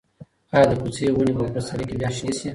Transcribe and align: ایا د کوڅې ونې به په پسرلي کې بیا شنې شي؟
ایا 0.53 0.65
د 0.69 0.71
کوڅې 0.81 1.05
ونې 1.11 1.33
به 1.37 1.43
په 1.47 1.51
پسرلي 1.55 1.85
کې 1.89 1.95
بیا 1.99 2.09
شنې 2.17 2.33
شي؟ 2.37 2.49